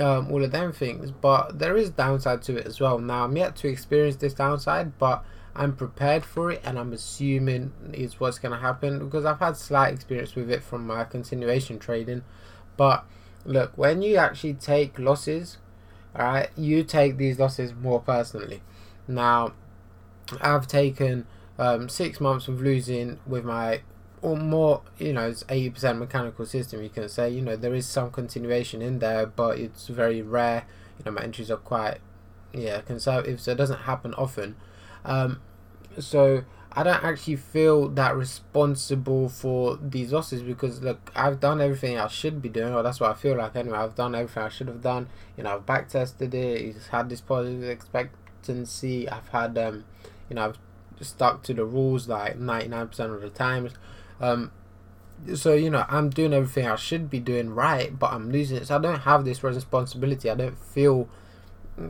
um, 0.00 0.30
all 0.30 0.42
of 0.42 0.50
them 0.50 0.72
things. 0.72 1.10
But 1.10 1.58
there 1.58 1.76
is 1.76 1.90
downside 1.90 2.42
to 2.42 2.56
it 2.56 2.66
as 2.66 2.80
well. 2.80 2.98
Now 2.98 3.24
I'm 3.24 3.36
yet 3.36 3.56
to 3.56 3.68
experience 3.68 4.16
this 4.16 4.34
downside, 4.34 4.98
but 4.98 5.24
I'm 5.56 5.76
prepared 5.76 6.24
for 6.24 6.50
it 6.50 6.60
and 6.64 6.78
I'm 6.78 6.92
assuming 6.92 7.72
is 7.92 8.18
what's 8.18 8.38
going 8.38 8.52
to 8.52 8.58
happen 8.58 8.98
because 8.98 9.24
I've 9.24 9.38
had 9.38 9.56
slight 9.56 9.94
experience 9.94 10.34
with 10.34 10.50
it 10.50 10.62
from 10.62 10.86
my 10.86 11.04
continuation 11.04 11.78
trading. 11.78 12.22
But 12.76 13.04
look, 13.44 13.76
when 13.76 14.02
you 14.02 14.16
actually 14.16 14.54
take 14.54 14.98
losses, 14.98 15.58
all 16.16 16.26
right, 16.26 16.50
you 16.56 16.82
take 16.82 17.16
these 17.16 17.38
losses 17.38 17.72
more 17.74 18.00
personally. 18.00 18.62
Now, 19.06 19.52
I've 20.40 20.66
taken 20.66 21.26
um, 21.58 21.88
six 21.88 22.20
months 22.20 22.48
of 22.48 22.60
losing 22.60 23.20
with 23.26 23.44
my 23.44 23.82
or 24.24 24.38
more, 24.38 24.80
you 24.98 25.12
know, 25.12 25.28
it's 25.28 25.44
80% 25.44 25.98
mechanical 25.98 26.46
system. 26.46 26.82
You 26.82 26.88
can 26.88 27.10
say, 27.10 27.28
you 27.28 27.42
know, 27.42 27.56
there 27.56 27.74
is 27.74 27.86
some 27.86 28.10
continuation 28.10 28.80
in 28.80 28.98
there, 28.98 29.26
but 29.26 29.58
it's 29.58 29.88
very 29.88 30.22
rare. 30.22 30.64
You 30.98 31.04
know, 31.04 31.12
my 31.12 31.22
entries 31.22 31.50
are 31.50 31.58
quite, 31.58 31.98
yeah, 32.50 32.80
conservative, 32.80 33.38
so 33.38 33.52
it 33.52 33.56
doesn't 33.56 33.80
happen 33.80 34.14
often. 34.14 34.56
Um, 35.04 35.40
so 35.98 36.44
I 36.72 36.82
don't 36.82 37.04
actually 37.04 37.36
feel 37.36 37.88
that 37.90 38.16
responsible 38.16 39.28
for 39.28 39.78
these 39.80 40.12
losses 40.12 40.42
because 40.42 40.82
look, 40.82 41.12
I've 41.14 41.38
done 41.38 41.60
everything 41.60 41.98
I 41.98 42.08
should 42.08 42.42
be 42.42 42.48
doing, 42.48 42.74
or 42.74 42.82
that's 42.82 42.98
what 42.98 43.10
I 43.10 43.14
feel 43.14 43.36
like 43.36 43.54
anyway. 43.54 43.78
I've 43.78 43.94
done 43.94 44.14
everything 44.14 44.42
I 44.42 44.48
should 44.48 44.66
have 44.68 44.82
done. 44.82 45.08
You 45.36 45.44
know, 45.44 45.54
I've 45.54 45.66
back 45.66 45.88
tested 45.88 46.34
it. 46.34 46.62
It's 46.62 46.88
had 46.88 47.08
this 47.08 47.20
positive 47.20 47.62
expectancy. 47.62 49.08
I've 49.08 49.28
had, 49.28 49.56
um, 49.56 49.84
you 50.28 50.34
know, 50.36 50.46
I've 50.46 50.58
stuck 51.00 51.42
to 51.44 51.54
the 51.54 51.64
rules 51.64 52.08
like 52.08 52.38
ninety 52.38 52.68
nine 52.68 52.88
percent 52.88 53.12
of 53.12 53.20
the 53.20 53.30
times. 53.30 53.72
Um, 54.20 54.50
so 55.34 55.54
you 55.54 55.70
know, 55.70 55.84
I'm 55.88 56.10
doing 56.10 56.32
everything 56.32 56.66
I 56.66 56.74
should 56.74 57.08
be 57.08 57.20
doing 57.20 57.50
right, 57.50 57.96
but 57.96 58.12
I'm 58.12 58.32
losing 58.32 58.56
it. 58.56 58.66
So 58.66 58.76
I 58.76 58.80
don't 58.80 59.00
have 59.00 59.24
this 59.24 59.44
responsibility. 59.44 60.28
I 60.28 60.34
don't 60.34 60.58
feel 60.58 61.08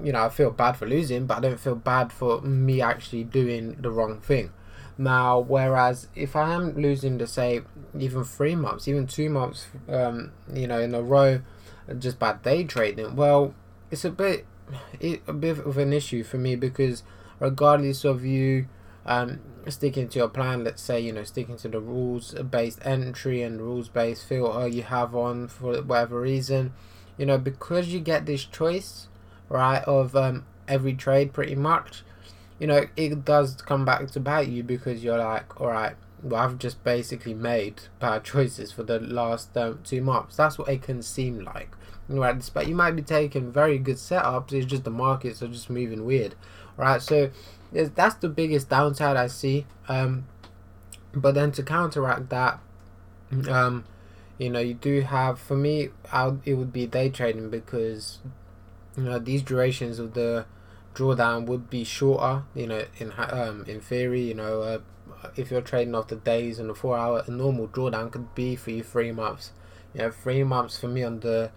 you 0.03 0.13
know, 0.13 0.25
I 0.25 0.29
feel 0.29 0.51
bad 0.51 0.73
for 0.77 0.87
losing, 0.87 1.27
but 1.27 1.39
I 1.39 1.41
don't 1.41 1.61
feel 1.61 1.75
bad 1.75 2.13
for 2.13 2.41
me 2.41 2.81
actually 2.81 3.25
doing 3.25 3.77
the 3.81 3.91
wrong 3.91 4.21
thing. 4.21 4.53
Now, 4.97 5.41
whereas 5.41 6.09
if 6.15 6.37
I 6.37 6.55
am 6.55 6.75
losing 6.75 7.19
to 7.19 7.27
say 7.27 7.63
even 7.99 8.25
three 8.25 8.55
months, 8.55 8.87
even 8.87 9.07
two 9.07 9.29
months, 9.29 9.67
um, 9.89 10.33
you 10.53 10.67
know, 10.67 10.79
in 10.79 10.95
a 10.95 11.03
row, 11.03 11.41
just 11.99 12.19
by 12.19 12.35
day 12.35 12.65
trading, 12.65 13.17
well, 13.17 13.55
it's 13.91 14.05
a 14.05 14.11
bit, 14.11 14.47
it, 15.01 15.23
a 15.27 15.33
bit 15.33 15.59
of 15.59 15.77
an 15.79 15.93
issue 15.93 16.23
for 16.23 16.39
me 16.39 16.57
because 16.57 17.03
regardless 17.41 18.05
of 18.05 18.25
you 18.25 18.69
um, 19.05 19.41
sticking 19.69 20.09
to 20.09 20.19
your 20.19 20.29
plan, 20.29 20.65
let's 20.65 20.83
say 20.83 21.01
you 21.01 21.13
know 21.13 21.25
sticking 21.25 21.57
to 21.59 21.69
the 21.69 21.81
rules 21.81 22.33
based 22.35 22.79
entry 22.83 23.43
and 23.43 23.61
rules 23.61 23.89
based 23.89 24.25
filter 24.27 24.67
you 24.67 24.83
have 24.83 25.15
on 25.15 25.49
for 25.49 25.81
whatever 25.83 26.21
reason, 26.21 26.73
you 27.19 27.27
know, 27.27 27.39
because 27.39 27.89
you 27.89 28.01
get 28.01 28.27
this 28.27 28.45
choice, 28.45 29.09
right, 29.49 29.83
of 29.85 30.15
um, 30.17 30.45
every 30.69 30.95
trade 30.95 31.33
pretty 31.33 31.55
much 31.55 32.03
you 32.59 32.67
know, 32.67 32.87
it 32.97 33.25
does 33.25 33.61
come 33.63 33.85
back 33.85 34.11
to 34.11 34.21
bite 34.21 34.49
you 34.49 34.63
because 34.63 35.03
you're 35.03 35.19
like, 35.19 35.61
all 35.61 35.69
right, 35.69 35.97
well, 36.23 36.41
I've 36.41 36.59
just 36.59 36.83
basically 36.85 37.35
made 37.35 37.83
bad 37.99 38.25
choices 38.25 38.73
for 38.73 38.83
the 38.83 39.01
last 39.01 39.57
um, 39.57 39.81
two 39.85 40.03
months. 40.03 40.37
That's 40.37 40.59
what 40.59 40.69
it 40.69 40.83
can 40.83 41.03
seem 41.03 41.41
like. 41.41 41.71
Right, 42.09 42.39
despite 42.39 42.69
you 42.69 42.75
might 42.75 42.93
be 42.93 43.03
taking 43.03 43.51
very 43.51 43.79
good 43.79 43.97
setups, 43.97 44.53
it's 44.53 44.67
just 44.67 44.85
the 44.85 44.91
markets 44.91 45.43
are 45.43 45.49
just 45.49 45.71
moving 45.71 46.05
weird. 46.05 46.35
Right, 46.77 47.01
so 47.01 47.31
that's 47.73 48.17
the 48.17 48.29
biggest 48.29 48.69
downside 48.69 49.17
I 49.17 49.27
see. 49.27 49.67
Um, 49.89 50.27
but 51.15 51.35
then 51.35 51.51
to 51.53 51.63
counteract 51.63 52.29
that, 52.29 52.61
um, 53.49 53.85
you 54.37 54.51
know, 54.51 54.61
you 54.61 54.75
do 54.75 55.01
have 55.01 55.39
for 55.39 55.57
me, 55.57 55.89
I'll, 56.13 56.41
it 56.45 56.55
would 56.55 56.73
be 56.73 56.87
day 56.87 57.09
trading 57.09 57.49
because 57.49 58.19
you 58.97 59.05
know 59.05 59.19
these 59.19 59.43
durations 59.43 59.99
of 59.99 60.15
the 60.15 60.47
drawdown 60.95 61.47
would 61.47 61.69
be 61.69 61.85
shorter. 61.85 62.45
You 62.55 62.67
know, 62.67 62.85
in 62.99 63.13
um, 63.17 63.65
in 63.67 63.81
theory, 63.81 64.23
you 64.23 64.35
know, 64.35 64.63
uh, 64.63 64.79
if 65.37 65.51
you're 65.51 65.61
trading 65.61 65.95
off 65.95 66.09
the 66.09 66.17
days 66.17 66.59
and 66.59 66.71
the 66.71 66.75
four 66.75 66.97
hour, 66.97 67.25
a 67.27 67.31
normal 67.31 67.69
drawdown 67.69 68.11
could 68.11 68.35
be 68.35 68.57
for 68.57 68.71
you 68.71 68.83
three 68.83 69.13
months. 69.13 69.53
You 69.93 70.03
know, 70.03 70.11
three 70.11 70.45
months 70.45 70.79
for 70.79 70.89
me 70.89 71.03
on 71.03 71.21
the 71.21 71.51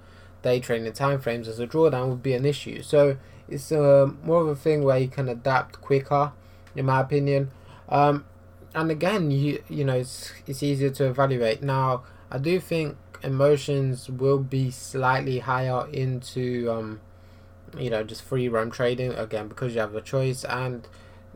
day 0.44 0.60
trading 0.60 0.92
time 0.94 1.20
frames 1.20 1.48
as 1.48 1.60
a 1.60 1.68
drawdown 1.68 2.10
would 2.10 2.24
be 2.24 2.34
an 2.34 2.46
issue. 2.46 2.82
So 2.82 3.18
it's 3.48 3.72
uh, 3.72 4.10
more 4.24 4.42
of 4.42 4.48
a 4.48 4.56
thing 4.56 4.84
where 4.84 4.98
you 4.98 5.08
can 5.08 5.28
adapt 5.30 5.82
quicker, 5.82 6.32
in 6.76 6.86
my 6.86 7.02
opinion. 7.02 7.52
Um, 7.90 8.26
and 8.76 8.92
again, 8.92 9.32
you 9.32 9.64
you 9.70 9.84
know, 9.84 9.96
it's 9.96 10.34
it's 10.46 10.62
easier 10.62 10.90
to 10.92 11.06
evaluate. 11.06 11.64
Now, 11.64 12.04
I 12.30 12.38
do 12.38 12.60
think 12.60 12.98
emotions 13.24 14.10
will 14.10 14.40
be 14.40 14.70
slightly 14.70 15.40
higher 15.40 15.88
into 15.92 16.72
um, 16.72 17.00
you 17.78 17.90
know 17.90 18.04
just 18.04 18.22
free 18.22 18.48
roam 18.48 18.72
trading 18.72 19.14
again 19.14 19.48
because 19.48 19.74
you 19.74 19.82
have 19.82 19.96
a 19.96 20.02
choice. 20.02 20.44
And 20.46 20.88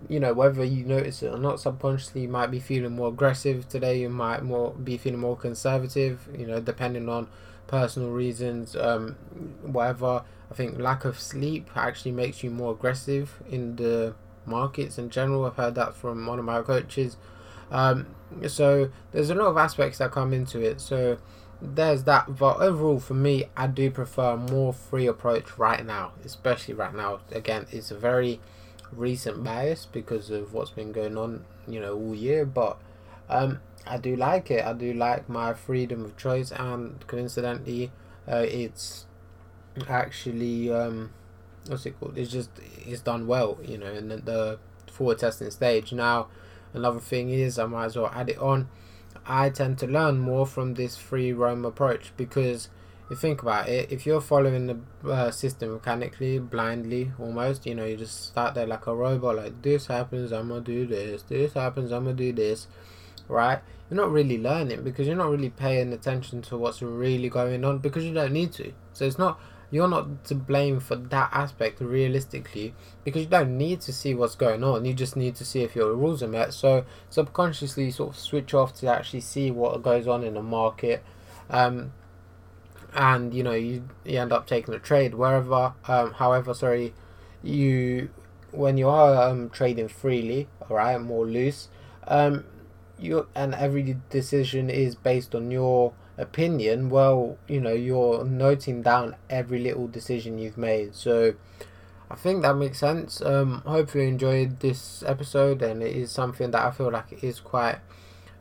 you 0.09 0.19
know 0.19 0.33
whether 0.33 0.63
you 0.63 0.83
notice 0.83 1.21
it 1.21 1.27
or 1.27 1.37
not 1.37 1.59
subconsciously 1.59 2.21
you 2.21 2.27
might 2.27 2.47
be 2.49 2.59
feeling 2.59 2.93
more 2.95 3.09
aggressive 3.09 3.67
today. 3.69 3.99
You 3.99 4.09
might 4.09 4.43
more 4.43 4.71
be 4.71 4.97
feeling 4.97 5.19
more 5.19 5.37
conservative 5.37 6.27
you 6.37 6.47
know 6.47 6.59
depending 6.59 7.07
on 7.09 7.27
personal 7.67 8.09
reasons 8.09 8.75
um 8.75 9.15
whatever. 9.61 10.23
I 10.49 10.53
think 10.53 10.79
lack 10.79 11.05
of 11.05 11.19
sleep 11.19 11.69
actually 11.75 12.11
makes 12.11 12.43
you 12.43 12.49
more 12.49 12.73
aggressive 12.73 13.41
in 13.49 13.75
the 13.77 14.15
markets 14.45 14.97
in 14.97 15.09
general. 15.09 15.45
I've 15.45 15.55
heard 15.55 15.75
that 15.75 15.95
from 15.95 16.25
one 16.25 16.39
of 16.39 16.45
my 16.45 16.61
coaches. 16.61 17.17
Um 17.71 18.07
so 18.47 18.89
there's 19.11 19.29
a 19.29 19.35
lot 19.35 19.47
of 19.47 19.57
aspects 19.57 19.99
that 19.99 20.11
come 20.11 20.33
into 20.33 20.59
it. 20.59 20.81
So 20.81 21.17
there's 21.61 22.03
that. 22.05 22.37
But 22.37 22.57
overall, 22.57 22.99
for 22.99 23.13
me, 23.13 23.45
I 23.55 23.67
do 23.67 23.91
prefer 23.91 24.31
a 24.31 24.37
more 24.37 24.73
free 24.73 25.07
approach 25.07 25.57
right 25.57 25.85
now, 25.85 26.13
especially 26.25 26.73
right 26.73 26.93
now. 26.93 27.19
Again, 27.31 27.67
it's 27.71 27.91
a 27.91 27.97
very 27.97 28.39
recent 28.91 29.43
bias 29.43 29.85
because 29.85 30.29
of 30.29 30.53
what's 30.53 30.71
been 30.71 30.91
going 30.91 31.17
on, 31.17 31.45
you 31.67 31.79
know, 31.79 31.95
all 31.95 32.15
year. 32.15 32.45
But 32.45 32.77
um, 33.29 33.59
I 33.85 33.97
do 33.97 34.15
like 34.15 34.49
it. 34.51 34.65
I 34.65 34.73
do 34.73 34.93
like 34.93 35.29
my 35.29 35.53
freedom 35.53 36.03
of 36.05 36.17
choice, 36.17 36.51
and 36.51 37.05
coincidentally, 37.07 37.91
uh, 38.27 38.45
it's 38.47 39.05
actually 39.87 40.71
um, 40.71 41.11
what's 41.67 41.85
it 41.85 41.99
called? 41.99 42.17
It's 42.17 42.31
just 42.31 42.49
it's 42.85 43.01
done 43.01 43.27
well, 43.27 43.59
you 43.63 43.77
know, 43.77 43.91
in 43.91 44.09
the, 44.09 44.17
the 44.17 44.59
forward 44.91 45.19
testing 45.19 45.51
stage. 45.51 45.93
Now, 45.93 46.27
another 46.73 46.99
thing 46.99 47.29
is 47.29 47.59
I 47.59 47.65
might 47.65 47.85
as 47.85 47.95
well 47.95 48.11
add 48.13 48.29
it 48.29 48.37
on 48.37 48.69
I 49.25 49.49
tend 49.49 49.77
to 49.79 49.87
learn 49.87 50.19
more 50.19 50.45
from 50.45 50.73
this 50.73 50.97
free 50.97 51.33
roam 51.33 51.65
approach 51.65 52.11
because 52.17 52.69
you 53.09 53.17
think 53.17 53.41
about 53.41 53.67
it, 53.67 53.91
if 53.91 54.05
you're 54.05 54.21
following 54.21 54.67
the 54.67 55.09
uh, 55.09 55.31
system 55.31 55.73
mechanically, 55.73 56.39
blindly 56.39 57.11
almost, 57.19 57.65
you 57.65 57.75
know, 57.75 57.83
you 57.83 57.97
just 57.97 58.27
start 58.27 58.55
there 58.55 58.65
like 58.65 58.87
a 58.87 58.95
robot, 58.95 59.35
like 59.35 59.61
this 59.61 59.87
happens, 59.87 60.31
I'm 60.31 60.47
gonna 60.47 60.61
do 60.61 60.87
this, 60.87 61.23
this 61.23 61.53
happens, 61.53 61.91
I'm 61.91 62.05
gonna 62.05 62.15
do 62.15 62.31
this, 62.31 62.67
right? 63.27 63.59
You're 63.89 63.97
not 63.97 64.11
really 64.11 64.37
learning 64.37 64.83
because 64.83 65.07
you're 65.07 65.17
not 65.17 65.29
really 65.29 65.49
paying 65.49 65.91
attention 65.91 66.41
to 66.43 66.57
what's 66.57 66.81
really 66.81 67.27
going 67.27 67.65
on 67.65 67.79
because 67.79 68.05
you 68.05 68.13
don't 68.13 68.31
need 68.31 68.53
to. 68.53 68.71
So 68.93 69.03
it's 69.05 69.17
not 69.17 69.41
you're 69.71 69.87
not 69.87 70.25
to 70.25 70.35
blame 70.35 70.79
for 70.81 70.97
that 70.97 71.29
aspect 71.33 71.79
realistically 71.79 72.73
because 73.05 73.23
you 73.23 73.29
don't 73.29 73.57
need 73.57 73.79
to 73.81 73.93
see 73.93 74.13
what's 74.13 74.35
going 74.35 74.63
on. 74.63 74.83
You 74.83 74.93
just 74.93 75.15
need 75.15 75.35
to 75.35 75.45
see 75.45 75.63
if 75.63 75.75
your 75.75 75.93
rules 75.93 76.21
are 76.21 76.27
met. 76.27 76.53
So 76.53 76.85
subconsciously 77.09 77.85
you 77.85 77.91
sort 77.91 78.09
of 78.09 78.19
switch 78.19 78.53
off 78.53 78.75
to 78.75 78.87
actually 78.87 79.21
see 79.21 79.49
what 79.49 79.81
goes 79.81 80.07
on 80.07 80.23
in 80.23 80.33
the 80.33 80.43
market. 80.43 81.03
Um, 81.49 81.93
and 82.93 83.33
you 83.33 83.43
know 83.43 83.53
you, 83.53 83.87
you 84.03 84.19
end 84.19 84.31
up 84.31 84.47
taking 84.47 84.73
a 84.73 84.79
trade 84.79 85.15
wherever 85.15 85.73
um, 85.87 86.11
however 86.13 86.53
sorry 86.53 86.93
you 87.41 88.09
when 88.51 88.77
you 88.77 88.89
are 88.89 89.29
um, 89.29 89.49
trading 89.49 89.87
freely 89.87 90.47
all 90.69 90.75
right 90.75 90.99
more 90.99 91.25
loose 91.25 91.69
um, 92.07 92.43
you 92.99 93.27
and 93.33 93.55
every 93.55 93.97
decision 94.09 94.69
is 94.69 94.95
based 94.95 95.33
on 95.33 95.49
your 95.51 95.93
opinion, 96.21 96.89
well, 96.89 97.37
you 97.47 97.59
know, 97.59 97.73
you're 97.73 98.23
noting 98.23 98.81
down 98.81 99.15
every 99.29 99.59
little 99.59 99.87
decision 99.87 100.37
you've 100.37 100.57
made. 100.57 100.95
So 100.95 101.33
I 102.09 102.15
think 102.15 102.43
that 102.43 102.55
makes 102.55 102.79
sense. 102.79 103.21
Um, 103.21 103.63
hope 103.65 103.95
you 103.95 104.01
enjoyed 104.01 104.59
this 104.59 105.03
episode, 105.05 105.61
and 105.61 105.81
it 105.81 105.95
is 105.95 106.11
something 106.11 106.51
that 106.51 106.65
I 106.65 106.71
feel 106.71 106.91
like 106.91 107.11
it 107.11 107.23
is 107.23 107.39
quite 107.39 107.79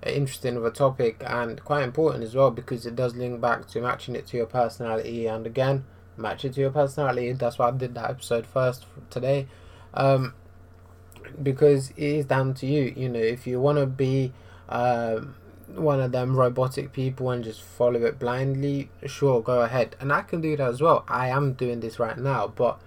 interesting 0.04 0.56
of 0.56 0.64
a 0.64 0.70
topic 0.70 1.22
and 1.26 1.62
quite 1.62 1.82
important 1.82 2.24
as 2.24 2.34
well 2.34 2.50
because 2.50 2.86
it 2.86 2.96
does 2.96 3.14
link 3.14 3.38
back 3.40 3.66
to 3.68 3.80
matching 3.80 4.16
it 4.16 4.26
to 4.28 4.36
your 4.36 4.46
personality. 4.46 5.26
And 5.26 5.46
again, 5.46 5.84
match 6.16 6.44
it 6.44 6.54
to 6.54 6.60
your 6.60 6.70
personality. 6.70 7.32
That's 7.32 7.58
why 7.58 7.68
I 7.68 7.70
did 7.72 7.94
that 7.94 8.10
episode 8.10 8.46
first 8.46 8.86
today. 9.08 9.46
Um, 9.94 10.34
because 11.42 11.90
it 11.90 12.02
is 12.02 12.24
down 12.26 12.54
to 12.54 12.66
you. 12.66 12.92
You 12.96 13.08
know, 13.08 13.20
if 13.20 13.46
you 13.46 13.60
want 13.60 13.78
to 13.78 13.86
be 13.86 14.32
um, 14.68 15.34
one 15.74 16.00
of 16.00 16.12
them 16.12 16.36
robotic 16.36 16.92
people 16.92 17.30
and 17.30 17.44
just 17.44 17.62
follow 17.62 18.04
it 18.04 18.18
blindly, 18.18 18.90
sure, 19.06 19.42
go 19.42 19.62
ahead. 19.62 19.96
And 20.00 20.12
I 20.12 20.22
can 20.22 20.40
do 20.40 20.56
that 20.56 20.68
as 20.68 20.80
well. 20.80 21.04
I 21.08 21.28
am 21.28 21.54
doing 21.54 21.80
this 21.80 21.98
right 21.98 22.18
now, 22.18 22.48
but 22.48 22.80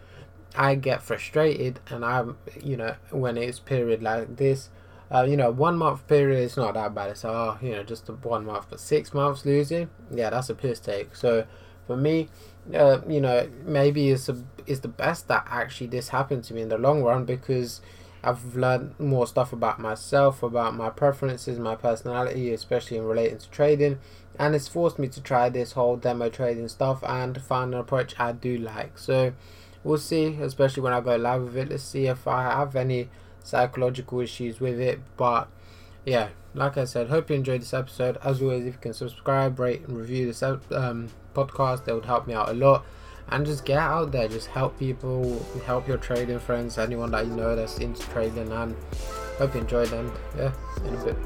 I 0.56 0.76
get 0.76 1.02
frustrated 1.02 1.80
and 1.90 2.06
I'm, 2.06 2.38
you 2.62 2.78
know, 2.78 2.96
when 3.12 3.38
it's 3.38 3.60
period 3.60 4.04
like 4.04 4.38
this, 4.38 4.70
uh, 5.12 5.24
you 5.24 5.38
know, 5.38 5.52
one 5.52 5.78
month 5.78 6.08
period 6.08 6.44
is 6.44 6.58
not 6.58 6.74
that 6.74 6.94
bad. 6.94 7.12
It's, 7.12 7.26
oh, 7.26 7.58
you 7.62 7.72
know, 7.72 7.84
just 7.84 8.08
one 8.10 8.46
month, 8.46 8.68
but 8.70 8.80
six 8.80 9.14
months 9.14 9.46
losing, 9.46 9.90
yeah, 10.12 10.30
that's 10.30 10.50
a 10.50 10.56
piss 10.56 10.80
take. 10.80 11.16
So 11.16 11.46
for 11.88 11.98
me, 11.98 12.30
uh, 12.74 13.02
you 13.08 13.22
know, 13.22 13.50
maybe 13.66 14.10
it's, 14.10 14.30
a, 14.30 14.44
it's 14.66 14.80
the 14.80 14.88
best 14.88 15.28
that 15.28 15.46
actually 15.50 15.88
this 15.88 16.10
happened 16.10 16.44
to 16.46 16.54
me 16.54 16.62
in 16.62 16.70
the 16.70 16.78
long 16.78 17.04
run 17.04 17.26
because 17.26 17.82
I've 18.24 18.56
learned 18.56 19.00
more 19.00 19.28
stuff 19.28 19.52
about 19.52 19.80
myself, 19.80 20.44
about 20.44 20.76
my 20.76 20.90
preferences, 20.90 21.60
my 21.60 21.76
personality, 21.76 22.54
especially 22.54 22.98
in 22.98 23.06
relating 23.06 23.38
to 23.40 23.50
trading, 23.50 24.00
and 24.40 24.56
it's 24.56 24.68
forced 24.68 24.98
me 24.98 25.08
to 25.10 25.22
try 25.22 25.50
this 25.50 25.74
whole 25.74 25.98
demo 25.98 26.30
trading 26.30 26.68
stuff 26.68 27.04
and 27.04 27.42
find 27.42 27.74
an 27.74 27.80
approach 27.80 28.20
I 28.20 28.32
do 28.32 28.58
like. 28.58 28.98
So, 28.98 29.34
we'll 29.84 29.98
see, 29.98 30.38
especially 30.42 30.84
when 30.84 30.94
I 30.94 31.02
go 31.02 31.16
live 31.16 31.44
with 31.44 31.58
it. 31.58 31.70
Let's 31.70 31.84
see 31.84 32.08
if 32.08 32.28
I 32.28 32.44
have 32.44 32.76
any 32.76 33.10
psychological 33.44 34.22
issues 34.22 34.60
with 34.60 34.80
it. 34.80 35.00
But 35.18 35.50
yeah, 36.06 36.30
like 36.54 36.78
I 36.78 36.86
said, 36.86 37.10
hope 37.10 37.30
you 37.30 37.36
enjoyed 37.36 37.62
this 37.62 37.74
episode. 37.74 38.18
As 38.24 38.42
always, 38.42 38.66
if 38.66 38.74
you 38.76 38.80
can 38.80 38.94
subscribe, 38.94 39.60
rate, 39.60 39.82
and 39.88 39.98
review 39.98 40.26
this 40.26 40.42
um, 40.44 41.10
podcast, 41.34 41.86
that 41.86 41.96
would 41.96 42.06
help 42.06 42.28
me 42.28 42.34
out 42.34 42.50
a 42.50 42.54
lot. 42.54 42.86
And 43.30 43.46
just 43.46 43.66
get 43.66 43.80
out 43.80 44.12
there, 44.12 44.28
just 44.28 44.48
help 44.48 44.78
people, 44.78 45.44
help 45.66 45.88
your 45.88 45.98
trading 45.98 46.40
friends, 46.40 46.78
anyone 46.78 47.12
that 47.12 47.26
you 47.26 47.34
know 47.34 47.56
that's 47.56 47.78
into 47.80 48.02
trading. 48.10 48.52
And 48.52 48.76
hope 49.38 49.56
you 49.56 49.62
enjoyed. 49.62 49.92
And 49.92 50.12
yeah, 50.38 50.54
in 50.86 50.94
a 50.96 51.06
bit. 51.06 51.18